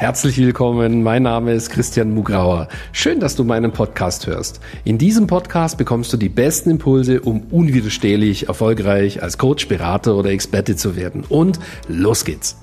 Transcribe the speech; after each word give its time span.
Herzlich 0.00 0.38
willkommen, 0.38 1.02
mein 1.02 1.24
Name 1.24 1.52
ist 1.52 1.68
Christian 1.68 2.14
Mugrauer. 2.14 2.68
Schön, 2.90 3.20
dass 3.20 3.36
du 3.36 3.44
meinen 3.44 3.70
Podcast 3.70 4.26
hörst. 4.26 4.58
In 4.82 4.96
diesem 4.96 5.26
Podcast 5.26 5.76
bekommst 5.76 6.10
du 6.10 6.16
die 6.16 6.30
besten 6.30 6.70
Impulse, 6.70 7.20
um 7.20 7.42
unwiderstehlich 7.50 8.48
erfolgreich 8.48 9.22
als 9.22 9.36
Coach, 9.36 9.68
Berater 9.68 10.16
oder 10.16 10.30
Experte 10.30 10.74
zu 10.74 10.96
werden. 10.96 11.24
Und 11.28 11.60
los 11.86 12.24
geht's! 12.24 12.56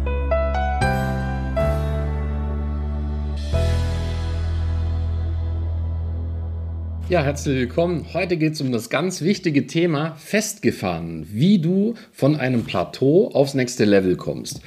Ja, 7.10 7.22
herzlich 7.22 7.56
willkommen. 7.56 8.08
Heute 8.14 8.36
geht 8.36 8.54
es 8.54 8.62
um 8.62 8.72
das 8.72 8.90
ganz 8.90 9.22
wichtige 9.22 9.68
Thema 9.68 10.16
Festgefahren, 10.16 11.28
wie 11.32 11.60
du 11.60 11.94
von 12.12 12.36
einem 12.36 12.64
Plateau 12.64 13.30
aufs 13.32 13.54
nächste 13.54 13.86
Level 13.86 14.18
kommst. 14.18 14.62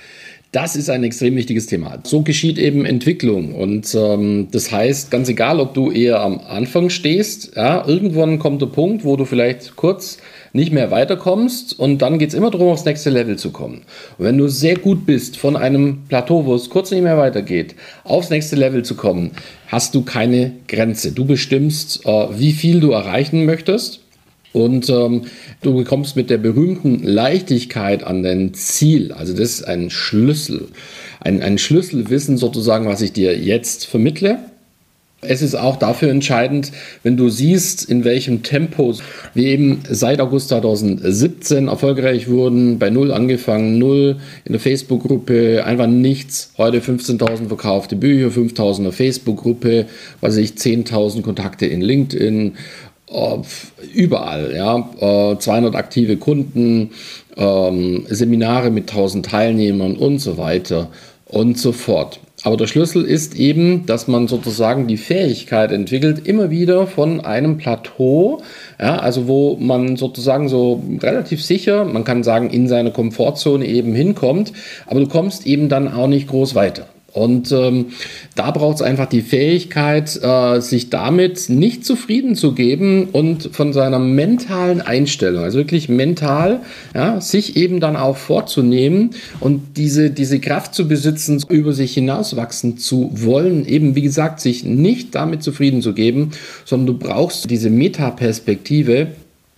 Das 0.53 0.75
ist 0.75 0.91
ein 0.91 1.05
extrem 1.05 1.37
wichtiges 1.37 1.67
Thema. 1.67 2.01
So 2.03 2.23
geschieht 2.23 2.59
eben 2.59 2.85
Entwicklung. 2.85 3.55
Und 3.55 3.95
ähm, 3.95 4.49
das 4.51 4.73
heißt, 4.73 5.13
ganz 5.13 5.29
egal, 5.29 5.61
ob 5.61 5.75
du 5.75 5.93
eher 5.93 6.21
am 6.21 6.41
Anfang 6.41 6.91
stehst, 6.91 7.53
ja, 7.55 7.87
irgendwann 7.87 8.41
kommt 8.41 8.61
der 8.61 8.67
Punkt, 8.67 9.05
wo 9.05 9.15
du 9.15 9.25
vielleicht 9.25 9.77
kurz 9.77 10.19
nicht 10.53 10.73
mehr 10.73 10.91
weiterkommst 10.91 11.79
und 11.79 11.99
dann 11.99 12.19
geht 12.19 12.31
es 12.31 12.35
immer 12.35 12.51
darum, 12.51 12.71
aufs 12.71 12.85
nächste 12.85 13.11
Level 13.11 13.37
zu 13.37 13.53
kommen. 13.53 13.83
Und 14.19 14.25
wenn 14.25 14.39
du 14.39 14.49
sehr 14.49 14.77
gut 14.77 15.07
bist, 15.07 15.37
von 15.37 15.57
einem 15.57 16.03
Plateau, 16.09 16.45
wo 16.45 16.57
es 16.57 16.69
kurz 16.69 16.91
nicht 16.91 17.03
mehr 17.03 17.17
weitergeht, 17.17 17.77
aufs 18.03 18.30
nächste 18.30 18.57
Level 18.57 18.85
zu 18.85 18.97
kommen, 18.97 19.30
hast 19.69 19.95
du 19.95 20.03
keine 20.03 20.51
Grenze. 20.67 21.13
Du 21.13 21.27
bestimmst, 21.27 22.05
äh, 22.05 22.27
wie 22.37 22.53
viel 22.53 22.80
du 22.80 22.91
erreichen 22.91 23.45
möchtest. 23.45 24.00
Und 24.53 24.91
ähm, 24.91 25.23
du 25.63 25.75
bekommst 25.77 26.17
mit 26.17 26.29
der 26.29 26.39
berühmten 26.39 27.03
Leichtigkeit 27.05 28.03
an 28.05 28.23
dein 28.23 28.52
Ziel. 28.55 29.13
Also 29.13 29.33
das 29.33 29.51
ist 29.51 29.63
ein 29.65 29.91
Schlüssel. 29.91 30.69
Ein, 31.21 31.43
ein 31.43 31.59
Schlüsselwissen 31.59 32.37
sozusagen, 32.37 32.87
was 32.87 33.01
ich 33.01 33.13
dir 33.13 33.39
jetzt 33.39 33.87
vermittle. 33.87 34.39
Es 35.23 35.43
ist 35.43 35.55
auch 35.55 35.77
dafür 35.77 36.11
entscheidend, 36.11 36.73
wenn 37.02 37.19
du 37.19 37.29
siehst, 37.29 37.85
in 37.85 38.05
welchem 38.05 38.43
Tempo 38.43 38.95
wir 39.35 39.45
eben 39.45 39.83
seit 39.87 40.19
August 40.19 40.49
2017 40.49 41.69
erfolgreich 41.69 42.29
wurden, 42.29 42.79
bei 42.79 42.89
Null 42.89 43.13
angefangen, 43.13 43.77
Null 43.77 44.17
in 44.46 44.52
der 44.52 44.61
Facebook-Gruppe, 44.61 45.63
einfach 45.67 45.89
nichts. 45.89 46.55
Heute 46.57 46.80
15.000 46.80 47.49
verkaufte 47.49 47.96
Bücher, 47.96 48.29
5.000 48.29 48.79
in 48.79 48.85
der 48.85 48.93
Facebook-Gruppe, 48.95 49.87
was 50.23 50.39
ich, 50.39 50.52
10.000 50.52 51.21
Kontakte 51.21 51.67
in 51.67 51.83
LinkedIn, 51.83 52.55
überall, 53.93 54.55
ja, 54.55 55.37
200 55.39 55.75
äh, 55.75 55.77
aktive 55.77 56.16
Kunden, 56.16 56.91
ähm, 57.37 58.07
Seminare 58.09 58.71
mit 58.71 58.91
1000 58.91 59.27
Teilnehmern 59.27 59.97
und 59.97 60.19
so 60.19 60.39
weiter 60.39 60.89
und 61.27 61.59
so 61.59 61.73
fort. 61.73 62.21
Aber 62.43 62.57
der 62.57 62.67
Schlüssel 62.67 63.05
ist 63.05 63.37
eben, 63.37 63.85
dass 63.85 64.09
man 64.09 64.27
sozusagen 64.27 64.87
die 64.87 64.97
Fähigkeit 64.97 65.72
entwickelt, 65.72 66.27
immer 66.27 66.50
wieder 66.50 66.87
von 66.87 67.21
einem 67.21 67.59
Plateau, 67.59 68.41
ja, 68.81 68.97
also 68.99 69.28
wo 69.28 69.56
man 69.56 69.97
sozusagen 69.97 70.49
so 70.49 70.83
relativ 71.03 71.45
sicher, 71.45 71.84
man 71.84 72.05
kann 72.05 72.22
sagen, 72.22 72.49
in 72.49 72.67
seine 72.67 72.93
Komfortzone 72.93 73.67
eben 73.67 73.95
hinkommt, 73.95 74.53
aber 74.87 75.00
du 75.00 75.06
kommst 75.06 75.47
eben 75.47 75.69
dann 75.69 75.93
auch 75.93 76.06
nicht 76.06 76.28
groß 76.28 76.55
weiter. 76.55 76.87
Und 77.12 77.50
ähm, 77.50 77.87
da 78.37 78.50
braucht 78.53 78.77
es 78.77 78.83
einfach 78.83 79.06
die 79.06 79.22
Fähigkeit, 79.22 80.21
äh, 80.22 80.61
sich 80.61 80.91
damit 80.91 81.49
nicht 81.49 81.84
zufrieden 81.84 82.37
zu 82.37 82.53
geben 82.53 83.09
und 83.11 83.50
von 83.53 83.72
seiner 83.72 83.99
mentalen 83.99 84.81
Einstellung, 84.81 85.43
also 85.43 85.59
wirklich 85.59 85.89
mental, 85.89 86.61
ja, 86.94 87.21
sich 87.21 87.56
eben 87.56 87.81
dann 87.81 87.97
auch 87.97 88.17
vorzunehmen 88.17 89.11
und 89.41 89.77
diese, 89.77 90.11
diese 90.11 90.39
Kraft 90.39 90.75
zu 90.75 90.87
besitzen, 90.87 91.43
über 91.49 91.72
sich 91.72 91.94
hinauswachsen 91.94 92.79
zu 92.79 93.11
wollen, 93.13 93.67
eben 93.67 93.97
wie 93.97 94.03
gesagt, 94.03 94.41
sich 94.41 94.65
nicht 94.65 95.15
damit 95.15 95.43
zufrieden 95.43 95.83
zu 95.83 95.95
geben, 95.95 96.31
sondern 96.65 96.99
du 96.99 97.07
brauchst 97.07 97.51
diese 97.51 97.71
Metaperspektive, 97.71 99.09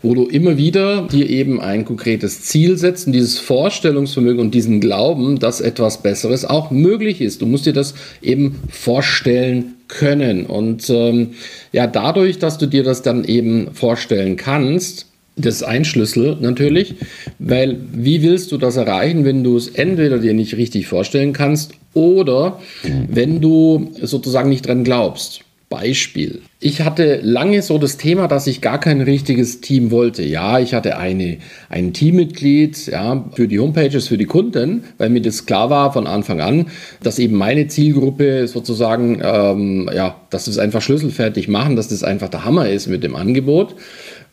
wo 0.02 0.14
du 0.14 0.26
immer 0.26 0.56
wieder 0.56 1.06
dir 1.06 1.28
eben 1.28 1.60
ein 1.60 1.84
konkretes 1.84 2.42
Ziel 2.42 2.76
setzt 2.76 3.06
und 3.06 3.12
dieses 3.12 3.38
Vorstellungsvermögen 3.38 4.40
und 4.40 4.54
diesen 4.54 4.80
Glauben, 4.80 5.38
dass 5.38 5.60
etwas 5.60 6.02
Besseres 6.02 6.44
auch 6.44 6.70
möglich 6.70 7.20
ist. 7.20 7.40
Du 7.40 7.46
musst 7.46 7.66
dir 7.66 7.72
das 7.72 7.94
eben 8.20 8.60
vorstellen 8.68 9.74
können. 9.88 10.46
Und 10.46 10.88
ähm, 10.90 11.30
ja, 11.72 11.86
dadurch, 11.86 12.38
dass 12.38 12.58
du 12.58 12.66
dir 12.66 12.82
das 12.82 13.02
dann 13.02 13.24
eben 13.24 13.68
vorstellen 13.74 14.36
kannst, 14.36 15.06
das 15.36 15.56
ist 15.56 15.62
ein 15.62 15.84
Schlüssel 15.84 16.36
natürlich, 16.40 16.94
weil 17.38 17.78
wie 17.92 18.22
willst 18.22 18.52
du 18.52 18.58
das 18.58 18.76
erreichen, 18.76 19.24
wenn 19.24 19.42
du 19.42 19.56
es 19.56 19.68
entweder 19.68 20.18
dir 20.18 20.34
nicht 20.34 20.56
richtig 20.56 20.86
vorstellen 20.86 21.32
kannst 21.32 21.72
oder 21.94 22.60
wenn 23.08 23.40
du 23.40 23.92
sozusagen 24.02 24.50
nicht 24.50 24.66
dran 24.66 24.84
glaubst. 24.84 25.42
Beispiel. 25.72 26.42
Ich 26.60 26.82
hatte 26.82 27.20
lange 27.22 27.62
so 27.62 27.78
das 27.78 27.96
Thema, 27.96 28.28
dass 28.28 28.46
ich 28.46 28.60
gar 28.60 28.78
kein 28.78 29.00
richtiges 29.00 29.62
Team 29.62 29.90
wollte. 29.90 30.22
Ja, 30.22 30.58
ich 30.58 30.74
hatte 30.74 30.98
eine, 30.98 31.38
ein 31.70 31.94
Teammitglied 31.94 32.88
ja, 32.88 33.24
für 33.32 33.48
die 33.48 33.58
Homepages, 33.58 34.06
für 34.06 34.18
die 34.18 34.26
Kunden, 34.26 34.84
weil 34.98 35.08
mir 35.08 35.22
das 35.22 35.46
klar 35.46 35.70
war 35.70 35.90
von 35.94 36.06
Anfang 36.06 36.42
an, 36.42 36.66
dass 37.02 37.18
eben 37.18 37.36
meine 37.36 37.68
Zielgruppe 37.68 38.46
sozusagen, 38.48 39.22
ähm, 39.24 39.88
ja, 39.94 40.20
dass 40.28 40.46
es 40.46 40.58
einfach 40.58 40.82
schlüsselfertig 40.82 41.48
machen, 41.48 41.74
dass 41.74 41.88
das 41.88 42.04
einfach 42.04 42.28
der 42.28 42.44
Hammer 42.44 42.68
ist 42.68 42.86
mit 42.86 43.02
dem 43.02 43.16
Angebot 43.16 43.74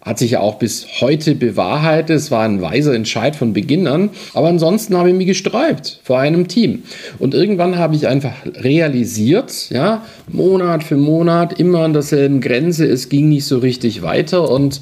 hat 0.02 0.18
sich 0.18 0.32
ja 0.32 0.40
auch 0.40 0.56
bis 0.56 0.88
heute 1.02 1.36
bewahrheitet. 1.36 2.16
Es 2.16 2.32
war 2.32 2.44
ein 2.44 2.62
weiser 2.62 2.94
Entscheid 2.94 3.36
von 3.36 3.52
Beginn 3.52 3.86
an. 3.86 4.12
Aber 4.34 4.48
ansonsten 4.48 4.96
habe 4.96 5.10
ich 5.10 5.16
mich 5.16 5.28
gesträubt 5.28 6.00
vor 6.04 6.20
einem 6.20 6.48
Team. 6.48 6.84
Und 7.20 7.34
irgendwann 7.34 7.78
habe 7.78 7.96
ich 7.96 8.08
einfach 8.08 8.34
realisiert, 8.46 9.70
ja, 9.70 10.06
Monat 10.32 10.84
für 10.84 10.98
Monat, 10.98 11.60
immer 11.60 11.80
an 11.80 11.94
derselben 11.94 12.40
Grenze. 12.40 12.86
Es 12.86 13.10
ging 13.10 13.28
nicht 13.28 13.46
so 13.46 13.58
richtig 13.58 14.02
weiter. 14.02 14.50
Und 14.50 14.80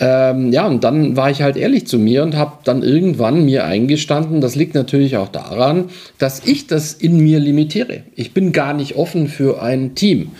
ähm, 0.00 0.52
ja, 0.52 0.66
und 0.66 0.84
dann 0.84 1.16
war 1.16 1.30
ich 1.30 1.42
halt 1.42 1.56
ehrlich 1.56 1.86
zu 1.86 1.98
mir 1.98 2.22
und 2.22 2.36
habe 2.36 2.58
dann 2.64 2.82
irgendwann 2.82 3.44
mir 3.44 3.64
eingestanden, 3.64 4.40
das 4.40 4.56
liegt 4.56 4.74
natürlich 4.74 5.16
auch 5.16 5.28
daran, 5.28 5.90
dass 6.18 6.44
ich 6.44 6.66
das 6.66 6.92
in 6.92 7.18
mir 7.18 7.38
limitiere. 7.38 8.02
Ich 8.16 8.32
bin 8.32 8.52
gar 8.52 8.74
nicht 8.74 8.96
offen 8.96 9.28
für 9.28 9.62
ein 9.62 9.94
Team. 9.94 10.32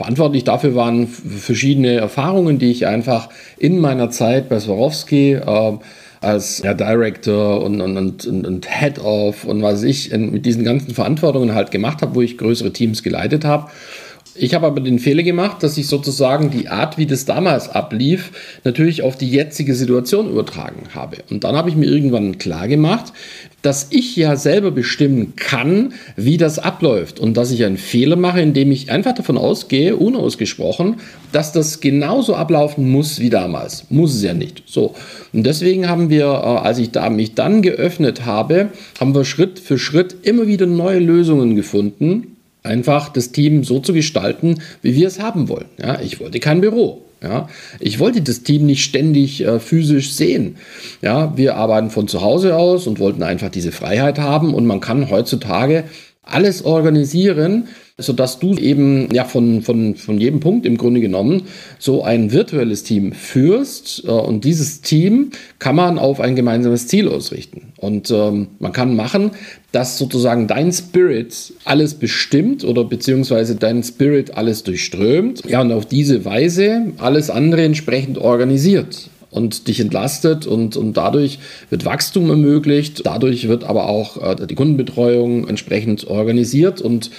Verantwortlich 0.00 0.44
dafür 0.44 0.74
waren 0.74 1.06
verschiedene 1.08 1.96
Erfahrungen, 1.96 2.58
die 2.58 2.70
ich 2.70 2.86
einfach 2.86 3.28
in 3.58 3.78
meiner 3.78 4.08
Zeit 4.08 4.48
bei 4.48 4.58
Swarovski 4.58 5.34
äh, 5.34 5.78
als 6.22 6.62
ja, 6.62 6.72
Director 6.72 7.62
und, 7.62 7.82
und, 7.82 7.98
und, 7.98 8.46
und 8.46 8.66
Head 8.66 8.98
of 8.98 9.44
und 9.44 9.60
was 9.60 9.82
ich 9.82 10.10
in, 10.10 10.32
mit 10.32 10.46
diesen 10.46 10.64
ganzen 10.64 10.94
Verantwortungen 10.94 11.54
halt 11.54 11.70
gemacht 11.70 12.00
habe, 12.00 12.14
wo 12.14 12.22
ich 12.22 12.38
größere 12.38 12.72
Teams 12.72 13.02
geleitet 13.02 13.44
habe. 13.44 13.70
Ich 14.36 14.54
habe 14.54 14.66
aber 14.66 14.80
den 14.80 15.00
Fehler 15.00 15.24
gemacht, 15.24 15.62
dass 15.62 15.76
ich 15.76 15.88
sozusagen 15.88 16.50
die 16.50 16.68
Art, 16.68 16.98
wie 16.98 17.06
das 17.06 17.24
damals 17.24 17.68
ablief, 17.68 18.30
natürlich 18.62 19.02
auf 19.02 19.16
die 19.16 19.28
jetzige 19.28 19.74
Situation 19.74 20.30
übertragen 20.30 20.88
habe. 20.94 21.18
Und 21.30 21.42
dann 21.42 21.56
habe 21.56 21.68
ich 21.68 21.76
mir 21.76 21.86
irgendwann 21.86 22.38
klar 22.38 22.68
gemacht, 22.68 23.12
dass 23.62 23.88
ich 23.90 24.14
ja 24.16 24.36
selber 24.36 24.70
bestimmen 24.70 25.34
kann, 25.36 25.92
wie 26.16 26.36
das 26.36 26.58
abläuft 26.58 27.18
und 27.18 27.36
dass 27.36 27.50
ich 27.50 27.64
einen 27.64 27.76
Fehler 27.76 28.16
mache, 28.16 28.40
indem 28.40 28.70
ich 28.70 28.90
einfach 28.90 29.14
davon 29.14 29.36
ausgehe, 29.36 29.96
unausgesprochen, 29.96 30.96
dass 31.32 31.52
das 31.52 31.80
genauso 31.80 32.36
ablaufen 32.36 32.88
muss 32.88 33.18
wie 33.20 33.30
damals. 33.30 33.86
Muss 33.90 34.14
es 34.14 34.22
ja 34.22 34.32
nicht. 34.32 34.62
So. 34.66 34.94
Und 35.32 35.44
deswegen 35.44 35.88
haben 35.88 36.08
wir, 36.08 36.24
äh, 36.24 36.66
als 36.66 36.78
ich 36.78 36.90
da 36.92 37.10
mich 37.10 37.34
dann 37.34 37.62
geöffnet 37.62 38.24
habe, 38.24 38.70
haben 38.98 39.14
wir 39.14 39.24
Schritt 39.24 39.58
für 39.58 39.78
Schritt 39.78 40.16
immer 40.22 40.46
wieder 40.46 40.66
neue 40.66 41.00
Lösungen 41.00 41.56
gefunden, 41.56 42.36
einfach 42.62 43.08
das 43.08 43.32
Team 43.32 43.64
so 43.64 43.80
zu 43.80 43.92
gestalten, 43.92 44.60
wie 44.82 44.94
wir 44.94 45.08
es 45.08 45.20
haben 45.20 45.48
wollen. 45.48 45.66
Ja, 45.78 46.00
ich 46.00 46.20
wollte 46.20 46.40
kein 46.40 46.60
Büro. 46.60 47.02
Ja, 47.22 47.48
ich 47.80 47.98
wollte 47.98 48.22
das 48.22 48.44
Team 48.44 48.64
nicht 48.64 48.82
ständig 48.82 49.44
äh, 49.44 49.60
physisch 49.60 50.14
sehen. 50.14 50.56
Ja, 51.02 51.36
wir 51.36 51.56
arbeiten 51.56 51.90
von 51.90 52.08
zu 52.08 52.22
Hause 52.22 52.56
aus 52.56 52.86
und 52.86 52.98
wollten 52.98 53.22
einfach 53.22 53.50
diese 53.50 53.72
Freiheit 53.72 54.18
haben 54.18 54.54
und 54.54 54.64
man 54.64 54.80
kann 54.80 55.10
heutzutage 55.10 55.84
alles 56.32 56.64
organisieren, 56.64 57.68
sodass 57.98 58.38
du 58.38 58.54
eben 58.54 59.08
ja 59.12 59.24
von, 59.24 59.62
von, 59.62 59.94
von 59.94 60.18
jedem 60.18 60.40
Punkt 60.40 60.64
im 60.66 60.76
Grunde 60.76 61.00
genommen 61.00 61.42
so 61.78 62.02
ein 62.02 62.32
virtuelles 62.32 62.82
Team 62.82 63.12
führst 63.12 64.04
äh, 64.06 64.10
und 64.10 64.44
dieses 64.44 64.80
Team 64.80 65.30
kann 65.58 65.76
man 65.76 65.98
auf 65.98 66.20
ein 66.20 66.36
gemeinsames 66.36 66.88
Ziel 66.88 67.08
ausrichten. 67.08 67.72
Und 67.76 68.10
ähm, 68.10 68.48
man 68.58 68.72
kann 68.72 68.96
machen, 68.96 69.32
dass 69.72 69.98
sozusagen 69.98 70.46
dein 70.46 70.72
Spirit 70.72 71.52
alles 71.64 71.94
bestimmt 71.94 72.64
oder 72.64 72.84
beziehungsweise 72.84 73.56
dein 73.56 73.82
Spirit 73.82 74.36
alles 74.36 74.62
durchströmt. 74.62 75.42
Ja, 75.48 75.60
und 75.60 75.72
auf 75.72 75.86
diese 75.86 76.24
Weise 76.24 76.92
alles 76.98 77.30
andere 77.30 77.62
entsprechend 77.62 78.18
organisiert 78.18 79.10
und 79.30 79.68
dich 79.68 79.80
entlastet 79.80 80.46
und, 80.46 80.76
und 80.76 80.96
dadurch 80.96 81.38
wird 81.70 81.84
Wachstum 81.84 82.30
ermöglicht, 82.30 83.02
dadurch 83.04 83.48
wird 83.48 83.64
aber 83.64 83.88
auch 83.88 84.22
äh, 84.22 84.46
die 84.46 84.54
Kundenbetreuung 84.54 85.48
entsprechend 85.48 86.06
organisiert 86.06 86.80
und 86.80 87.10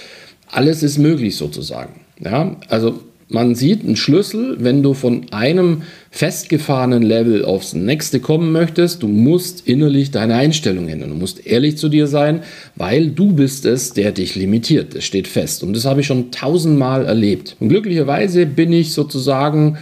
alles 0.50 0.82
ist 0.82 0.98
möglich 0.98 1.36
sozusagen. 1.36 2.00
Ja, 2.20 2.56
also 2.68 3.00
man 3.32 3.54
sieht 3.54 3.82
einen 3.82 3.96
Schlüssel, 3.96 4.58
wenn 4.60 4.82
du 4.82 4.92
von 4.92 5.32
einem 5.32 5.82
festgefahrenen 6.10 7.02
Level 7.02 7.46
aufs 7.46 7.72
nächste 7.72 8.20
kommen 8.20 8.52
möchtest, 8.52 9.02
du 9.02 9.08
musst 9.08 9.66
innerlich 9.66 10.10
deine 10.10 10.34
Einstellung 10.34 10.88
ändern. 10.88 11.08
Du 11.08 11.16
musst 11.16 11.46
ehrlich 11.46 11.78
zu 11.78 11.88
dir 11.88 12.06
sein, 12.06 12.42
weil 12.76 13.08
du 13.08 13.32
bist 13.32 13.64
es, 13.64 13.94
der 13.94 14.12
dich 14.12 14.34
limitiert. 14.34 14.94
Das 14.94 15.04
steht 15.04 15.28
fest. 15.28 15.62
Und 15.62 15.74
das 15.74 15.86
habe 15.86 16.02
ich 16.02 16.06
schon 16.06 16.30
tausendmal 16.30 17.06
erlebt. 17.06 17.56
Und 17.58 17.70
glücklicherweise 17.70 18.44
bin 18.44 18.70
ich 18.70 18.92
sozusagen 18.92 19.78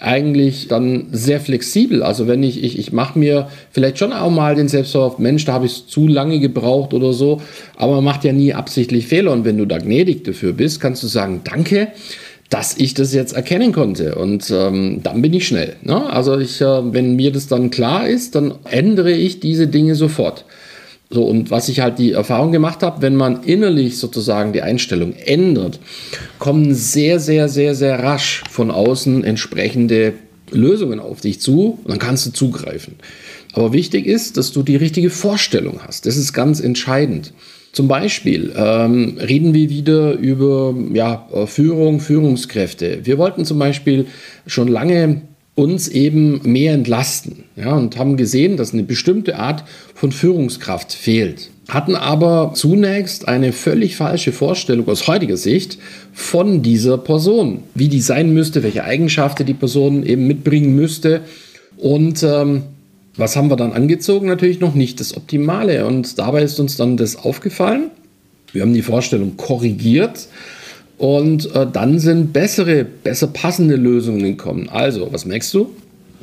eigentlich 0.00 0.68
dann 0.68 1.06
sehr 1.12 1.40
flexibel. 1.40 2.02
Also 2.02 2.26
wenn 2.26 2.42
ich, 2.42 2.62
ich, 2.62 2.78
ich 2.78 2.92
mache 2.92 3.18
mir 3.18 3.48
vielleicht 3.70 3.98
schon 3.98 4.12
auch 4.12 4.30
mal 4.30 4.54
den 4.54 4.68
Selbstverlauf, 4.68 5.18
Mensch, 5.18 5.44
da 5.44 5.52
habe 5.52 5.66
ich 5.66 5.72
es 5.72 5.86
zu 5.86 6.06
lange 6.06 6.40
gebraucht 6.40 6.94
oder 6.94 7.12
so, 7.12 7.40
aber 7.76 7.96
man 7.96 8.04
macht 8.04 8.24
ja 8.24 8.32
nie 8.32 8.54
absichtlich 8.54 9.06
Fehler 9.06 9.32
und 9.32 9.44
wenn 9.44 9.58
du 9.58 9.66
da 9.66 9.78
gnädig 9.78 10.24
dafür 10.24 10.52
bist, 10.52 10.80
kannst 10.80 11.02
du 11.02 11.06
sagen, 11.06 11.42
danke, 11.44 11.88
dass 12.50 12.76
ich 12.76 12.94
das 12.94 13.14
jetzt 13.14 13.32
erkennen 13.32 13.72
konnte 13.72 14.16
und 14.16 14.50
ähm, 14.50 15.00
dann 15.02 15.22
bin 15.22 15.32
ich 15.32 15.46
schnell. 15.46 15.76
Ne? 15.82 16.10
Also 16.10 16.36
ich, 16.38 16.60
äh, 16.60 16.92
wenn 16.92 17.14
mir 17.14 17.30
das 17.30 17.46
dann 17.46 17.70
klar 17.70 18.08
ist, 18.08 18.34
dann 18.34 18.54
ändere 18.64 19.12
ich 19.12 19.38
diese 19.38 19.68
Dinge 19.68 19.94
sofort. 19.94 20.44
So, 21.12 21.24
und 21.24 21.50
was 21.50 21.68
ich 21.68 21.80
halt 21.80 21.98
die 21.98 22.12
Erfahrung 22.12 22.52
gemacht 22.52 22.84
habe, 22.84 23.02
wenn 23.02 23.16
man 23.16 23.42
innerlich 23.42 23.98
sozusagen 23.98 24.52
die 24.52 24.62
Einstellung 24.62 25.12
ändert, 25.14 25.80
kommen 26.38 26.72
sehr, 26.72 27.18
sehr, 27.18 27.48
sehr, 27.48 27.74
sehr 27.74 27.98
rasch 27.98 28.44
von 28.48 28.70
außen 28.70 29.24
entsprechende 29.24 30.14
Lösungen 30.52 31.00
auf 31.00 31.20
dich 31.20 31.40
zu 31.40 31.80
und 31.82 31.90
dann 31.90 31.98
kannst 31.98 32.26
du 32.26 32.30
zugreifen. 32.30 32.94
Aber 33.52 33.72
wichtig 33.72 34.06
ist, 34.06 34.36
dass 34.36 34.52
du 34.52 34.62
die 34.62 34.76
richtige 34.76 35.10
Vorstellung 35.10 35.80
hast. 35.84 36.06
Das 36.06 36.16
ist 36.16 36.32
ganz 36.32 36.60
entscheidend. 36.60 37.32
Zum 37.72 37.88
Beispiel 37.88 38.52
ähm, 38.56 39.18
reden 39.18 39.52
wir 39.52 39.68
wieder 39.68 40.12
über 40.12 40.74
ja, 40.92 41.28
Führung, 41.46 42.00
Führungskräfte. 42.00 43.00
Wir 43.04 43.18
wollten 43.18 43.44
zum 43.44 43.58
Beispiel 43.58 44.06
schon 44.46 44.68
lange 44.68 45.22
uns 45.60 45.88
eben 45.88 46.40
mehr 46.42 46.72
entlasten 46.72 47.44
ja, 47.54 47.76
und 47.76 47.98
haben 47.98 48.16
gesehen, 48.16 48.56
dass 48.56 48.72
eine 48.72 48.82
bestimmte 48.82 49.38
Art 49.38 49.64
von 49.94 50.10
Führungskraft 50.10 50.92
fehlt. 50.92 51.50
Hatten 51.68 51.94
aber 51.94 52.52
zunächst 52.54 53.28
eine 53.28 53.52
völlig 53.52 53.94
falsche 53.94 54.32
Vorstellung 54.32 54.88
aus 54.88 55.06
heutiger 55.06 55.36
Sicht 55.36 55.78
von 56.12 56.62
dieser 56.62 56.98
Person, 56.98 57.62
wie 57.74 57.88
die 57.88 58.00
sein 58.00 58.32
müsste, 58.32 58.62
welche 58.62 58.84
Eigenschaften 58.84 59.46
die 59.46 59.54
Person 59.54 60.02
eben 60.02 60.26
mitbringen 60.26 60.74
müsste. 60.74 61.20
Und 61.76 62.22
ähm, 62.22 62.62
was 63.16 63.36
haben 63.36 63.50
wir 63.50 63.56
dann 63.56 63.72
angezogen? 63.72 64.26
Natürlich 64.26 64.60
noch 64.60 64.74
nicht 64.74 64.98
das 64.98 65.16
Optimale. 65.16 65.86
Und 65.86 66.18
dabei 66.18 66.42
ist 66.42 66.58
uns 66.58 66.76
dann 66.76 66.96
das 66.96 67.16
aufgefallen. 67.16 67.90
Wir 68.52 68.62
haben 68.62 68.74
die 68.74 68.82
Vorstellung 68.82 69.36
korrigiert 69.36 70.26
und 71.00 71.54
äh, 71.56 71.66
dann 71.66 71.98
sind 71.98 72.34
bessere, 72.34 72.84
besser 72.84 73.28
passende 73.28 73.76
Lösungen 73.76 74.22
gekommen. 74.22 74.68
Also, 74.68 75.10
was 75.10 75.24
merkst 75.24 75.54
du? 75.54 75.70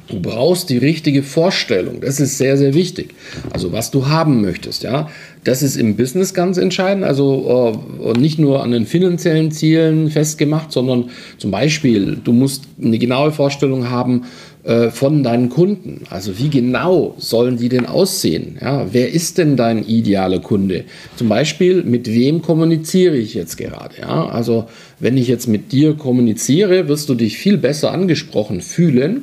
Du 0.07 0.21
brauchst 0.21 0.69
die 0.69 0.77
richtige 0.77 1.23
Vorstellung. 1.23 1.99
Das 1.99 2.19
ist 2.19 2.37
sehr, 2.37 2.57
sehr 2.57 2.75
wichtig. 2.75 3.15
Also, 3.51 3.71
was 3.71 3.89
du 3.89 4.05
haben 4.05 4.39
möchtest, 4.39 4.83
ja. 4.83 5.09
Das 5.43 5.63
ist 5.63 5.77
im 5.77 5.95
Business 5.95 6.35
ganz 6.35 6.57
entscheidend. 6.57 7.05
Also, 7.05 7.81
äh, 8.05 8.19
nicht 8.19 8.37
nur 8.37 8.61
an 8.61 8.69
den 8.69 8.85
finanziellen 8.85 9.49
Zielen 9.49 10.11
festgemacht, 10.11 10.71
sondern 10.71 11.09
zum 11.39 11.49
Beispiel, 11.49 12.15
du 12.23 12.31
musst 12.31 12.65
eine 12.79 12.99
genaue 12.99 13.31
Vorstellung 13.31 13.89
haben, 13.89 14.25
äh, 14.67 14.91
von 14.91 15.23
deinen 15.23 15.47
Kunden. 15.47 16.01
Also 16.09 16.37
wie 16.37 16.49
genau 16.49 17.15
sollen 17.17 17.55
die 17.55 17.69
denn 17.69 17.85
aussehen? 17.85 18.57
Ja, 18.59 18.87
wer 18.91 19.13
ist 19.13 19.37
denn 19.37 19.55
dein 19.55 19.87
idealer 19.87 20.39
Kunde? 20.39 20.83
Zum 21.15 21.29
Beispiel, 21.29 21.83
mit 21.83 22.07
wem 22.07 22.41
kommuniziere 22.41 23.15
ich 23.15 23.33
jetzt 23.33 23.55
gerade? 23.55 23.95
Ja, 24.01 24.27
also 24.27 24.65
wenn 24.99 25.15
ich 25.15 25.29
jetzt 25.29 25.47
mit 25.47 25.71
dir 25.71 25.93
kommuniziere, 25.93 26.89
wirst 26.89 27.07
du 27.07 27.15
dich 27.15 27.37
viel 27.37 27.57
besser 27.57 27.93
angesprochen 27.93 28.59
fühlen, 28.59 29.21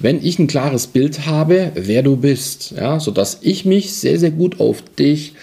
wenn 0.00 0.24
ich 0.24 0.38
ein 0.38 0.46
klares 0.46 0.86
Bild 0.86 1.26
habe, 1.26 1.70
wer 1.74 2.02
du 2.02 2.16
bist, 2.16 2.72
ja, 2.74 2.98
sodass 2.98 3.40
ich 3.42 3.66
mich 3.66 3.92
sehr, 3.92 4.18
sehr 4.18 4.30
gut 4.30 4.58
auf 4.58 4.82
dich 4.98 5.34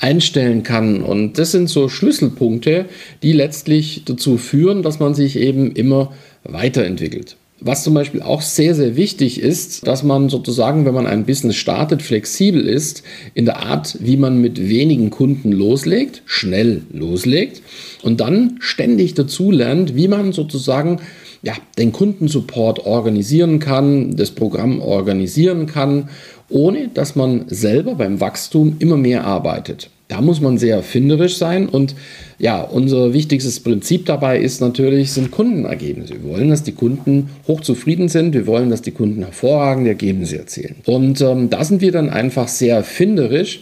einstellen 0.00 0.64
kann. 0.64 1.04
Und 1.04 1.38
das 1.38 1.52
sind 1.52 1.68
so 1.68 1.88
Schlüsselpunkte, 1.88 2.86
die 3.22 3.32
letztlich 3.32 4.02
dazu 4.06 4.38
führen, 4.38 4.82
dass 4.82 4.98
man 4.98 5.14
sich 5.14 5.36
eben 5.36 5.70
immer 5.70 6.12
weiterentwickelt. 6.42 7.36
Was 7.64 7.84
zum 7.84 7.94
Beispiel 7.94 8.22
auch 8.22 8.42
sehr, 8.42 8.74
sehr 8.74 8.96
wichtig 8.96 9.40
ist, 9.40 9.86
dass 9.86 10.02
man 10.02 10.28
sozusagen, 10.28 10.84
wenn 10.84 10.94
man 10.94 11.06
ein 11.06 11.26
Business 11.26 11.54
startet, 11.54 12.02
flexibel 12.02 12.66
ist 12.66 13.04
in 13.34 13.44
der 13.44 13.58
Art, 13.58 13.98
wie 14.00 14.16
man 14.16 14.40
mit 14.40 14.68
wenigen 14.68 15.10
Kunden 15.10 15.52
loslegt, 15.52 16.22
schnell 16.26 16.82
loslegt 16.92 17.62
und 18.02 18.20
dann 18.20 18.56
ständig 18.58 19.14
dazu 19.14 19.52
lernt, 19.52 19.94
wie 19.94 20.08
man 20.08 20.32
sozusagen 20.32 21.00
ja, 21.42 21.54
den 21.78 21.92
Kundensupport 21.92 22.84
organisieren 22.84 23.60
kann, 23.60 24.16
das 24.16 24.32
Programm 24.32 24.80
organisieren 24.80 25.66
kann, 25.66 26.08
ohne 26.48 26.88
dass 26.88 27.14
man 27.14 27.44
selber 27.46 27.94
beim 27.94 28.20
Wachstum 28.20 28.74
immer 28.80 28.96
mehr 28.96 29.24
arbeitet. 29.24 29.88
Da 30.12 30.20
muss 30.20 30.42
man 30.42 30.58
sehr 30.58 30.76
erfinderisch 30.76 31.38
sein 31.38 31.70
und 31.70 31.94
ja, 32.38 32.60
unser 32.60 33.14
wichtigstes 33.14 33.60
Prinzip 33.60 34.04
dabei 34.04 34.38
ist 34.38 34.60
natürlich, 34.60 35.10
sind 35.10 35.30
Kundenergebnisse. 35.30 36.22
Wir 36.22 36.24
wollen, 36.24 36.50
dass 36.50 36.62
die 36.62 36.72
Kunden 36.72 37.30
hochzufrieden 37.48 38.10
sind. 38.10 38.34
Wir 38.34 38.46
wollen, 38.46 38.68
dass 38.68 38.82
die 38.82 38.90
Kunden 38.90 39.22
hervorragende 39.22 39.88
Ergebnisse 39.88 40.36
erzielen. 40.36 40.74
Und 40.84 41.22
ähm, 41.22 41.48
da 41.48 41.64
sind 41.64 41.80
wir 41.80 41.92
dann 41.92 42.10
einfach 42.10 42.48
sehr 42.48 42.76
erfinderisch, 42.76 43.60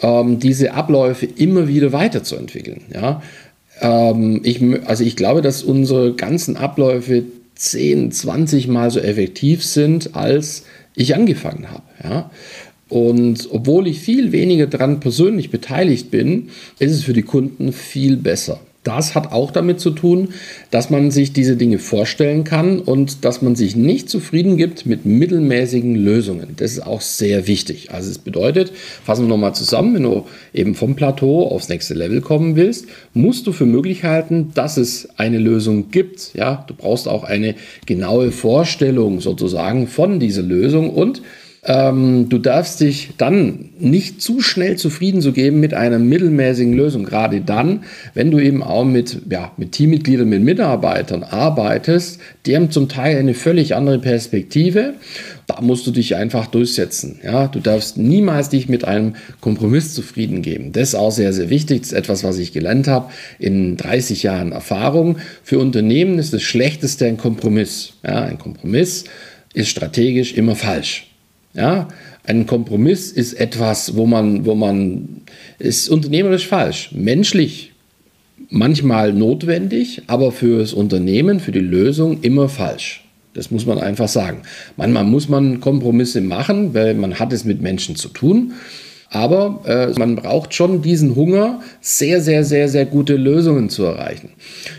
ähm, 0.00 0.38
diese 0.38 0.74
Abläufe 0.74 1.26
immer 1.26 1.66
wieder 1.66 1.92
weiterzuentwickeln. 1.92 2.82
Ja? 2.94 3.20
Ähm, 3.80 4.42
ich, 4.44 4.62
also 4.86 5.02
ich 5.02 5.16
glaube, 5.16 5.42
dass 5.42 5.64
unsere 5.64 6.14
ganzen 6.14 6.56
Abläufe 6.56 7.24
10, 7.56 8.12
20 8.12 8.68
Mal 8.68 8.92
so 8.92 9.00
effektiv 9.00 9.64
sind, 9.64 10.14
als 10.14 10.62
ich 10.94 11.16
angefangen 11.16 11.66
habe. 11.72 11.82
Ja? 12.04 12.30
Und 12.88 13.48
obwohl 13.50 13.86
ich 13.86 14.00
viel 14.00 14.32
weniger 14.32 14.66
daran 14.66 15.00
persönlich 15.00 15.50
beteiligt 15.50 16.10
bin, 16.10 16.48
ist 16.78 16.92
es 16.92 17.04
für 17.04 17.12
die 17.12 17.22
Kunden 17.22 17.72
viel 17.72 18.16
besser. 18.16 18.60
Das 18.88 19.14
hat 19.14 19.32
auch 19.32 19.50
damit 19.50 19.80
zu 19.80 19.90
tun, 19.90 20.28
dass 20.70 20.88
man 20.88 21.10
sich 21.10 21.34
diese 21.34 21.56
Dinge 21.56 21.78
vorstellen 21.78 22.44
kann 22.44 22.78
und 22.78 23.22
dass 23.24 23.42
man 23.42 23.54
sich 23.54 23.76
nicht 23.76 24.08
zufrieden 24.08 24.56
gibt 24.56 24.86
mit 24.86 25.04
mittelmäßigen 25.04 25.94
Lösungen. 25.94 26.54
Das 26.56 26.72
ist 26.72 26.86
auch 26.86 27.02
sehr 27.02 27.46
wichtig. 27.46 27.90
Also 27.92 28.10
es 28.10 28.16
bedeutet, 28.16 28.72
fassen 29.04 29.24
wir 29.24 29.28
nochmal 29.28 29.54
zusammen, 29.54 29.94
wenn 29.94 30.04
du 30.04 30.24
eben 30.54 30.74
vom 30.74 30.96
Plateau 30.96 31.48
aufs 31.48 31.68
nächste 31.68 31.92
Level 31.92 32.22
kommen 32.22 32.56
willst, 32.56 32.86
musst 33.12 33.46
du 33.46 33.52
für 33.52 33.66
möglich 33.66 34.04
halten, 34.04 34.52
dass 34.54 34.78
es 34.78 35.08
eine 35.18 35.38
Lösung 35.38 35.90
gibt. 35.90 36.32
Ja, 36.34 36.64
du 36.66 36.72
brauchst 36.72 37.08
auch 37.08 37.24
eine 37.24 37.56
genaue 37.84 38.30
Vorstellung 38.30 39.20
sozusagen 39.20 39.86
von 39.86 40.18
dieser 40.18 40.42
Lösung 40.42 40.88
und 40.88 41.20
ähm, 41.64 42.28
du 42.28 42.38
darfst 42.38 42.80
dich 42.80 43.10
dann 43.18 43.70
nicht 43.78 44.22
zu 44.22 44.40
schnell 44.40 44.76
zufrieden 44.76 45.20
zu 45.20 45.32
geben 45.32 45.60
mit 45.60 45.74
einer 45.74 45.98
mittelmäßigen 45.98 46.72
Lösung. 46.72 47.04
Gerade 47.04 47.40
dann, 47.40 47.84
wenn 48.14 48.30
du 48.30 48.38
eben 48.38 48.62
auch 48.62 48.84
mit, 48.84 49.22
ja, 49.30 49.52
mit 49.56 49.72
Teammitgliedern, 49.72 50.28
mit 50.28 50.42
Mitarbeitern 50.42 51.24
arbeitest, 51.24 52.20
die 52.46 52.54
haben 52.54 52.70
zum 52.70 52.88
Teil 52.88 53.16
eine 53.18 53.34
völlig 53.34 53.74
andere 53.74 53.98
Perspektive. 53.98 54.94
Da 55.46 55.60
musst 55.60 55.86
du 55.86 55.90
dich 55.90 56.14
einfach 56.14 56.46
durchsetzen. 56.46 57.18
Ja? 57.24 57.48
Du 57.48 57.58
darfst 57.58 57.96
niemals 57.96 58.50
dich 58.50 58.68
mit 58.68 58.84
einem 58.84 59.16
Kompromiss 59.40 59.94
zufrieden 59.94 60.42
geben. 60.42 60.72
Das 60.72 60.90
ist 60.90 60.94
auch 60.94 61.10
sehr, 61.10 61.32
sehr 61.32 61.50
wichtig. 61.50 61.80
Das 61.80 61.92
ist 61.92 61.98
etwas, 61.98 62.22
was 62.22 62.38
ich 62.38 62.52
gelernt 62.52 62.86
habe 62.86 63.10
in 63.38 63.76
30 63.76 64.22
Jahren 64.22 64.52
Erfahrung. 64.52 65.16
Für 65.42 65.58
Unternehmen 65.58 66.18
ist 66.18 66.32
das 66.32 66.42
Schlechteste 66.42 67.06
ein 67.06 67.16
Kompromiss. 67.16 67.94
Ja? 68.04 68.22
Ein 68.22 68.38
Kompromiss 68.38 69.04
ist 69.54 69.70
strategisch 69.70 70.34
immer 70.34 70.54
falsch. 70.54 71.07
Ja, 71.58 71.88
ein 72.22 72.46
Kompromiss 72.46 73.10
ist 73.10 73.32
etwas, 73.32 73.96
wo 73.96 74.06
man, 74.06 74.46
wo 74.46 74.54
man, 74.54 75.22
ist 75.58 75.88
unternehmerisch 75.88 76.46
falsch. 76.46 76.90
Menschlich 76.92 77.72
manchmal 78.48 79.12
notwendig, 79.12 80.02
aber 80.06 80.30
für 80.30 80.60
das 80.60 80.72
Unternehmen, 80.72 81.40
für 81.40 81.50
die 81.50 81.58
Lösung 81.58 82.20
immer 82.22 82.48
falsch. 82.48 83.04
Das 83.34 83.50
muss 83.50 83.66
man 83.66 83.78
einfach 83.78 84.06
sagen. 84.06 84.42
Manchmal 84.76 85.02
muss 85.02 85.28
man 85.28 85.58
Kompromisse 85.58 86.20
machen, 86.20 86.74
weil 86.74 86.94
man 86.94 87.18
hat 87.18 87.32
es 87.32 87.44
mit 87.44 87.60
Menschen 87.60 87.96
zu 87.96 88.08
tun. 88.08 88.52
Aber 89.10 89.60
äh, 89.66 89.98
man 89.98 90.16
braucht 90.16 90.52
schon 90.52 90.82
diesen 90.82 91.16
Hunger, 91.16 91.60
sehr, 91.80 92.20
sehr, 92.20 92.44
sehr, 92.44 92.68
sehr 92.68 92.84
gute 92.84 93.16
Lösungen 93.16 93.70
zu 93.70 93.84
erreichen. 93.84 94.30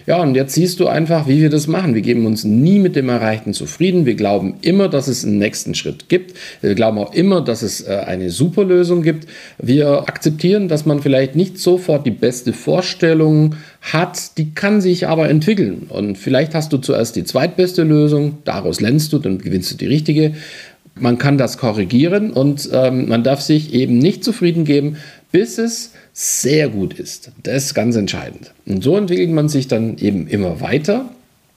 Ja, 0.05 0.21
und 0.21 0.35
jetzt 0.35 0.53
siehst 0.53 0.79
du 0.79 0.87
einfach, 0.87 1.27
wie 1.27 1.41
wir 1.41 1.49
das 1.49 1.65
machen. 1.65 1.95
Wir 1.95 2.03
geben 2.03 2.27
uns 2.27 2.43
nie 2.43 2.77
mit 2.77 2.95
dem 2.95 3.09
Erreichten 3.09 3.53
zufrieden. 3.53 4.05
Wir 4.05 4.13
glauben 4.13 4.57
immer, 4.61 4.87
dass 4.87 5.07
es 5.07 5.25
einen 5.25 5.39
nächsten 5.39 5.73
Schritt 5.73 6.09
gibt. 6.09 6.37
Wir 6.61 6.75
glauben 6.75 6.99
auch 6.99 7.13
immer, 7.15 7.41
dass 7.41 7.63
es 7.63 7.81
äh, 7.81 8.03
eine 8.05 8.29
super 8.29 8.65
Lösung 8.65 9.01
gibt. 9.01 9.27
Wir 9.57 10.07
akzeptieren, 10.07 10.67
dass 10.67 10.85
man 10.85 11.01
vielleicht 11.01 11.35
nicht 11.35 11.57
sofort 11.57 12.05
die 12.05 12.11
beste 12.11 12.53
Vorstellung 12.53 13.55
hat, 13.81 14.37
die 14.37 14.53
kann 14.53 14.79
sich 14.79 15.07
aber 15.07 15.27
entwickeln. 15.29 15.87
Und 15.89 16.19
vielleicht 16.19 16.53
hast 16.53 16.71
du 16.71 16.77
zuerst 16.77 17.15
die 17.15 17.23
zweitbeste 17.23 17.81
Lösung, 17.81 18.37
daraus 18.45 18.79
lernst 18.79 19.11
du, 19.11 19.17
dann 19.17 19.39
gewinnst 19.39 19.71
du 19.71 19.75
die 19.75 19.87
richtige 19.87 20.33
man 20.95 21.17
kann 21.17 21.37
das 21.37 21.57
korrigieren 21.57 22.31
und 22.31 22.69
ähm, 22.73 23.07
man 23.07 23.23
darf 23.23 23.41
sich 23.41 23.73
eben 23.73 23.97
nicht 23.97 24.23
zufrieden 24.23 24.65
geben, 24.65 24.97
bis 25.31 25.57
es 25.57 25.93
sehr 26.13 26.69
gut 26.69 26.93
ist. 26.93 27.31
Das 27.43 27.65
ist 27.65 27.73
ganz 27.73 27.95
entscheidend. 27.95 28.51
Und 28.65 28.83
so 28.83 28.97
entwickelt 28.97 29.31
man 29.31 29.49
sich 29.49 29.67
dann 29.67 29.97
eben 29.97 30.27
immer 30.27 30.61
weiter. 30.61 31.09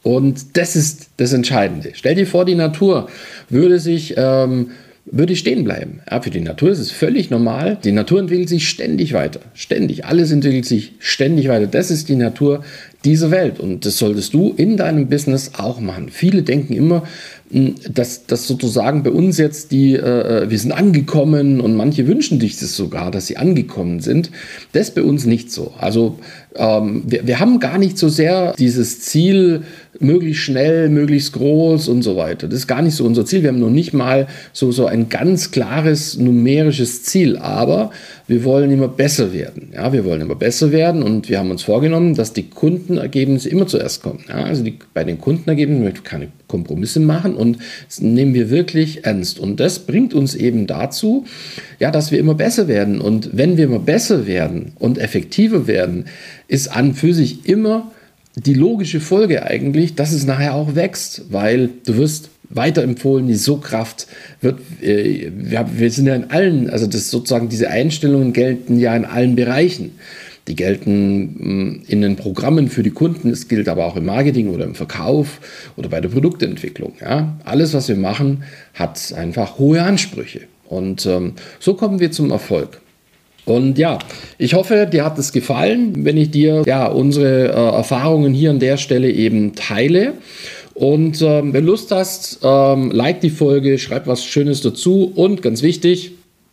Und 0.03 0.57
das 0.57 0.77
ist 0.77 1.11
das 1.17 1.33
Entscheidende. 1.33 1.91
Stell 1.95 2.17
dir 2.17 2.27
vor, 2.27 2.45
die 2.45 2.57
Natur 2.57 3.09
würde 3.49 3.79
sich 3.79 4.15
ähm, 4.17 4.71
würde 5.05 5.35
stehen 5.35 5.65
bleiben. 5.65 6.01
Ja, 6.11 6.21
für 6.21 6.31
die 6.31 6.41
Natur 6.41 6.71
ist 6.71 6.79
es 6.79 6.93
völlig 6.93 7.31
normal. 7.31 7.79
Die 7.83 7.93
Natur 7.93 8.21
entwickelt 8.21 8.49
sich 8.49 8.69
ständig 8.69 9.13
weiter. 9.13 9.41
Ständig. 9.55 10.05
Alles 10.05 10.31
entwickelt 10.31 10.65
sich 10.65 10.93
ständig 11.01 11.49
weiter. 11.49 11.67
Das 11.67 11.91
ist 11.91 12.09
die 12.09 12.17
Natur 12.17 12.65
dieser 13.05 13.31
Welt. 13.31 13.61
Und 13.61 13.85
das 13.85 13.99
solltest 13.99 14.35
du 14.35 14.53
in 14.57 14.77
deinem 14.77 15.09
Business 15.09 15.53
auch 15.59 15.81
machen. 15.81 16.09
Viele 16.11 16.43
denken 16.43 16.75
immer, 16.75 17.05
hm, 17.53 17.75
dass, 17.93 18.27
dass 18.27 18.47
sozusagen 18.47 19.03
bei 19.03 19.11
uns 19.11 19.37
jetzt 19.37 19.73
die, 19.73 19.95
äh, 19.95 20.49
wir 20.49 20.59
sind 20.59 20.73
angekommen 20.73 21.61
und 21.61 21.77
manche 21.77 22.07
wünschen 22.07 22.41
sich 22.41 22.59
das 22.59 22.75
sogar, 22.75 23.11
dass 23.11 23.27
sie 23.27 23.37
angekommen 23.37 24.01
sind. 24.01 24.31
Das 24.73 24.89
ist 24.89 24.95
bei 24.95 25.03
uns 25.03 25.27
nicht 25.27 25.53
so. 25.53 25.75
Also 25.79 26.19
ähm, 26.57 27.03
wir, 27.07 27.27
wir 27.27 27.41
haben 27.41 27.61
gar 27.61 27.79
nicht 27.79 27.99
so 27.99 28.09
sehr 28.09 28.55
dieses 28.59 29.01
Ziel, 29.01 29.63
möglichst 30.01 30.43
schnell, 30.43 30.89
möglichst 30.89 31.33
groß 31.35 31.89
und 31.89 32.03
so 32.03 32.17
weiter. 32.17 32.49
Das 32.49 32.61
ist 32.61 32.67
gar 32.67 32.83
nicht 32.83 32.95
so 32.95 33.05
unser 33.05 33.27
Ziel. 33.27 33.43
Wir 33.43 33.51
haben 33.51 33.61
noch 33.61 33.71
nicht 33.71 33.93
mal 33.93 34.27
so, 34.53 34.73
so 34.73 34.87
ein 34.87 35.09
ganz 35.09 35.51
klares 35.51 36.17
numerisches 36.17 37.05
Ziel, 37.05 37.37
aber 37.37 37.91
wir 38.27 38.45
wollen 38.45 38.71
immer 38.71 38.89
besser 38.89 39.33
werden. 39.33 39.73
Ja, 39.75 39.93
wir 39.93 40.05
wollen 40.05 40.23
immer 40.23 40.35
besser 40.35 40.73
werden 40.73 41.03
und 41.03 41.29
wir 41.29 41.39
haben 41.39 41.51
uns 41.51 41.63
vorgenommen, 41.63 42.15
dass 42.15 42.33
die 42.33 42.49
Kundenergebnisse 42.93 43.49
immer 43.49 43.67
zuerst 43.67 44.03
kommen. 44.03 44.25
Ja, 44.29 44.45
also 44.45 44.63
die, 44.63 44.79
bei 44.93 45.05
den 45.05 45.19
Kundenergebnissen 45.19 45.83
möchten 45.83 46.05
wir 46.05 46.11
keine 46.11 46.29
Kompromisse 46.47 47.01
machen 47.01 47.35
und 47.35 47.59
nehmen 48.01 48.35
wir 48.35 48.51
wirklich 48.51 49.05
ernst. 49.05 49.39
Und 49.39 49.61
das 49.61 49.81
bringt 49.81 50.15
uns 50.15 50.35
eben 50.35 50.67
dazu, 50.67 51.25
ja, 51.79 51.91
dass 51.91 52.11
wir 52.11 52.19
immer 52.19 52.35
besser 52.35 52.69
werden. 52.69 53.01
Und 53.01 53.31
wenn 53.33 53.57
wir 53.57 53.65
immer 53.65 53.79
besser 53.79 54.27
werden 54.27 54.73
und 54.79 54.99
effektiver 54.99 55.67
werden, 55.67 56.05
ist 56.49 56.69
an 56.69 56.95
für 56.95 57.15
sich 57.15 57.49
immer 57.49 57.91
die 58.37 58.55
logische 58.55 59.01
Folge 59.01 59.45
eigentlich, 59.45 59.95
dass 59.95 60.13
es 60.13 60.27
nachher 60.27 60.55
auch 60.55 60.75
wächst, 60.75 61.25
weil 61.31 61.71
du 61.85 61.97
wirst 61.97 62.31
weiterempfohlen, 62.49 63.27
die 63.27 63.35
Sogkraft 63.35 64.07
wird, 64.43 64.61
äh, 64.83 65.31
wir, 65.35 65.67
wir 65.75 65.91
sind 65.91 66.07
ja 66.07 66.15
in 66.15 66.31
allen, 66.31 66.69
also 66.69 66.87
das 66.87 67.11
sozusagen 67.11 67.49
diese 67.49 67.71
Einstellungen 67.71 68.33
gelten 68.35 68.79
ja 68.79 68.95
in 68.95 69.07
allen 69.07 69.37
Bereichen. 69.37 69.93
Die 70.49 70.57
gelten 70.57 71.23
mm, 71.23 71.83
in 71.87 72.03
den 72.03 72.17
Programmen 72.17 72.69
für 72.69 72.83
die 72.83 72.91
Kunden, 72.91 73.31
es 73.31 73.49
gilt 73.49 73.69
aber 73.69 73.87
auch 73.87 73.97
im 73.97 74.07
Marketing 74.07 74.49
oder 74.49 74.65
im 74.65 74.75
Verkauf 74.75 75.41
oder 75.77 75.89
bei 75.89 76.01
der 76.01 76.09
Produktentwicklung. 76.09 76.95
Ja? 77.01 77.39
Alles, 77.45 77.75
was 77.75 77.89
wir 77.89 77.97
machen, 77.97 78.45
hat 78.75 79.13
einfach 79.17 79.59
hohe 79.59 79.83
Ansprüche. 79.83 80.41
Und 80.69 81.07
ähm, 81.07 81.35
so 81.61 81.75
kommen 81.75 82.01
wir 82.01 82.11
zum 82.11 82.31
Erfolg. 82.31 82.81
Und 83.45 83.77
ja, 83.77 83.99
ich 84.39 84.55
hoffe, 84.55 84.89
dir 84.91 85.05
hat 85.05 85.19
es 85.19 85.33
gefallen, 85.33 86.05
wenn 86.05 86.17
ich 86.17 86.31
dir 86.31 86.63
ja 86.65 86.87
unsere 86.87 87.49
äh, 87.49 87.77
Erfahrungen 87.77 88.33
hier 88.33 88.51
an 88.51 88.61
der 88.61 88.77
Stelle 88.77 89.11
eben 89.11 89.55
teile. 89.55 90.15
Und 90.75 91.21
ähm, 91.23 91.53
wenn 91.53 91.65
du 91.65 91.73
Lust 91.73 91.91
hast, 91.91 92.39
ähm, 92.43 92.91
like 92.91 93.21
die 93.21 93.31
Folge, 93.31 93.79
schreib 93.79 94.07
was 94.07 94.25
Schönes 94.25 94.63
dazu 94.63 95.13
und 95.15 95.43
ganz 95.43 95.63
wichtig, 95.63 96.13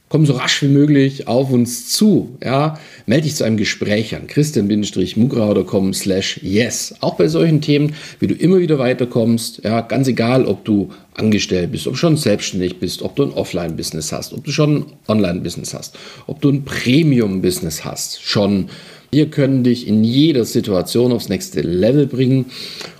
komm 0.09 0.25
so 0.25 0.33
rasch 0.33 0.61
wie 0.63 0.67
möglich 0.67 1.27
auf 1.27 1.51
uns 1.51 1.89
zu. 1.89 2.35
Ja, 2.43 2.79
melde 3.05 3.23
dich 3.23 3.35
zu 3.35 3.43
einem 3.43 3.57
Gespräch 3.57 4.15
an 4.15 4.27
christian-mugrau.com 4.27 5.93
slash 5.93 6.39
yes. 6.43 6.95
Auch 6.99 7.15
bei 7.15 7.27
solchen 7.27 7.61
Themen, 7.61 7.93
wie 8.19 8.27
du 8.27 8.33
immer 8.33 8.59
wieder 8.59 8.79
weiterkommst. 8.79 9.61
Ja, 9.63 9.81
ganz 9.81 10.07
egal, 10.07 10.45
ob 10.45 10.65
du 10.65 10.89
angestellt 11.13 11.71
bist, 11.71 11.87
ob 11.87 11.93
du 11.93 11.99
schon 11.99 12.17
selbstständig 12.17 12.79
bist, 12.79 13.01
ob 13.01 13.15
du 13.15 13.23
ein 13.23 13.33
Offline-Business 13.33 14.11
hast, 14.11 14.33
ob 14.33 14.43
du 14.43 14.51
schon 14.51 14.77
ein 14.77 14.85
Online-Business 15.07 15.73
hast, 15.73 15.97
ob 16.27 16.41
du 16.41 16.49
ein 16.49 16.65
Premium-Business 16.65 17.85
hast, 17.85 18.21
schon. 18.21 18.69
Wir 19.11 19.31
können 19.31 19.63
dich 19.63 19.87
in 19.87 20.03
jeder 20.03 20.45
Situation 20.45 21.11
aufs 21.11 21.29
nächste 21.29 21.61
Level 21.61 22.05
bringen. 22.05 22.45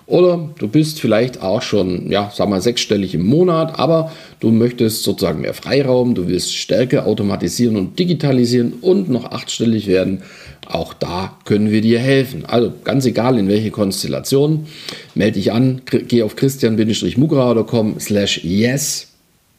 Oder 0.09 0.49
du 0.57 0.67
bist 0.67 0.99
vielleicht 0.99 1.43
auch 1.43 1.61
schon, 1.61 2.11
ja, 2.11 2.31
sag 2.33 2.49
mal, 2.49 2.61
sechsstellig 2.61 3.13
im 3.13 3.27
Monat, 3.27 3.77
aber 3.77 4.11
du 4.39 4.49
möchtest 4.49 5.03
sozusagen 5.03 5.41
mehr 5.41 5.53
Freiraum, 5.53 6.15
du 6.15 6.27
willst 6.27 6.55
stärker 6.55 7.05
automatisieren 7.05 7.77
und 7.77 7.99
digitalisieren 7.99 8.73
und 8.81 9.09
noch 9.09 9.25
achtstellig 9.25 9.85
werden. 9.85 10.23
Auch 10.67 10.95
da 10.95 11.37
können 11.45 11.69
wir 11.69 11.81
dir 11.81 11.99
helfen. 11.99 12.43
Also 12.47 12.73
ganz 12.83 13.05
egal 13.05 13.37
in 13.37 13.47
welche 13.47 13.69
Konstellation, 13.69 14.65
melde 15.13 15.33
dich 15.33 15.51
an, 15.51 15.83
geh 15.85 16.23
auf 16.23 16.35
christian-mugrauer.com 16.35 17.99
slash 17.99 18.43
yes 18.43 19.09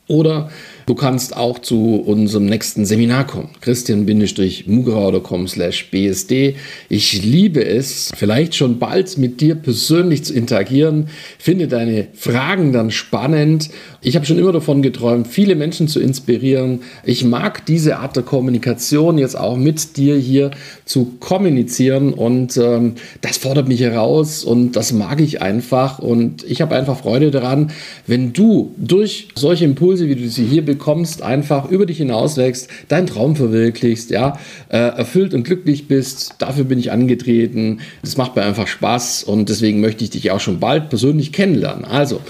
oder 0.08 0.50
Du 0.86 0.94
kannst 0.94 1.36
auch 1.36 1.58
zu 1.58 1.96
unserem 1.96 2.46
nächsten 2.46 2.84
Seminar 2.84 3.26
kommen. 3.26 3.50
christian-mugrau.com 3.60 5.48
slash 5.48 5.90
bsd. 5.90 6.56
Ich 6.88 7.22
liebe 7.22 7.64
es, 7.64 8.10
vielleicht 8.16 8.54
schon 8.54 8.78
bald 8.78 9.18
mit 9.18 9.40
dir 9.40 9.54
persönlich 9.54 10.24
zu 10.24 10.34
interagieren. 10.34 11.08
Finde 11.38 11.68
deine 11.68 12.08
Fragen 12.14 12.72
dann 12.72 12.90
spannend. 12.90 13.70
Ich 14.02 14.16
habe 14.16 14.26
schon 14.26 14.38
immer 14.38 14.52
davon 14.52 14.82
geträumt, 14.82 15.28
viele 15.28 15.54
Menschen 15.54 15.86
zu 15.86 16.00
inspirieren. 16.00 16.80
Ich 17.04 17.24
mag 17.24 17.66
diese 17.66 17.98
Art 17.98 18.16
der 18.16 18.22
Kommunikation 18.22 19.18
jetzt 19.18 19.38
auch 19.38 19.56
mit 19.56 19.96
dir 19.96 20.16
hier 20.16 20.50
zu 20.84 21.16
kommunizieren 21.20 22.12
und 22.14 22.56
ähm, 22.56 22.94
das 23.20 23.36
fordert 23.36 23.68
mich 23.68 23.80
heraus 23.80 24.44
und 24.44 24.72
das 24.72 24.92
mag 24.92 25.20
ich 25.20 25.42
einfach 25.42 25.98
und 25.98 26.44
ich 26.44 26.60
habe 26.60 26.74
einfach 26.76 26.98
Freude 26.98 27.30
daran, 27.30 27.70
wenn 28.06 28.32
du 28.32 28.74
durch 28.76 29.28
solche 29.34 29.64
Impulse, 29.64 30.08
wie 30.08 30.16
du 30.16 30.28
sie 30.28 30.44
hier 30.44 30.64
bekommst, 30.72 31.22
einfach 31.22 31.70
über 31.70 31.86
dich 31.86 31.98
hinaus 31.98 32.36
wächst, 32.36 32.68
deinen 32.88 33.06
Traum 33.06 33.36
verwirklichst, 33.36 34.10
ja, 34.10 34.38
äh, 34.68 34.76
erfüllt 34.76 35.34
und 35.34 35.44
glücklich 35.44 35.88
bist. 35.88 36.34
Dafür 36.38 36.64
bin 36.64 36.78
ich 36.78 36.92
angetreten. 36.92 37.80
Das 38.02 38.16
macht 38.16 38.36
mir 38.36 38.42
einfach 38.42 38.66
Spaß 38.66 39.24
und 39.24 39.48
deswegen 39.48 39.80
möchte 39.80 40.04
ich 40.04 40.10
dich 40.10 40.30
auch 40.30 40.40
schon 40.40 40.60
bald 40.60 40.88
persönlich 40.88 41.32
kennenlernen. 41.32 41.84
Also, 41.84 42.20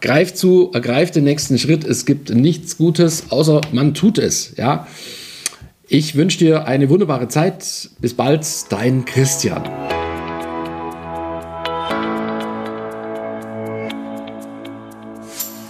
greif 0.00 0.34
zu, 0.34 0.70
ergreif 0.72 1.10
den 1.10 1.24
nächsten 1.24 1.58
Schritt. 1.58 1.84
Es 1.84 2.06
gibt 2.06 2.30
nichts 2.30 2.76
Gutes, 2.76 3.30
außer 3.30 3.60
man 3.72 3.94
tut 3.94 4.18
es, 4.18 4.54
ja. 4.56 4.86
Ich 5.90 6.16
wünsche 6.16 6.38
dir 6.38 6.66
eine 6.66 6.90
wunderbare 6.90 7.28
Zeit. 7.28 7.88
Bis 8.00 8.12
bald, 8.12 8.46
dein 8.70 9.06
Christian. 9.06 9.62